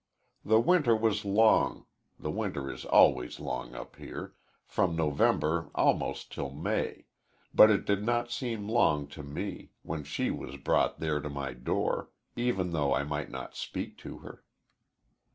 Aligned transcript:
The 0.43 0.59
winter 0.59 0.95
was 0.95 1.25
long 1.25 1.85
the 2.19 2.31
winter 2.31 2.71
is 2.71 2.85
always 2.85 3.39
long 3.39 3.75
up 3.75 3.97
here 3.97 4.33
from 4.65 4.95
November 4.95 5.69
almost 5.75 6.31
till 6.31 6.49
May 6.49 7.05
but 7.53 7.69
it 7.69 7.85
did 7.85 8.03
not 8.03 8.31
seem 8.31 8.67
long 8.67 9.05
to 9.09 9.21
me, 9.21 9.73
when 9.83 10.03
she 10.03 10.31
was 10.31 10.57
brought 10.57 10.99
there 10.99 11.19
to 11.19 11.29
my 11.29 11.53
door, 11.53 12.09
even 12.35 12.71
though 12.71 12.95
I 12.95 13.03
might 13.03 13.29
not 13.29 13.55
speak 13.55 13.95
to 13.99 14.17
her. 14.25 14.43